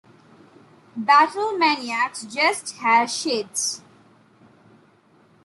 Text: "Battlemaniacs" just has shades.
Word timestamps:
"Battlemaniacs" 0.99 2.23
just 2.33 2.77
has 2.77 3.15
shades. 3.15 3.83